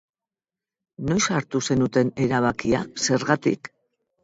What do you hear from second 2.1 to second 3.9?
erabakia, zergatik?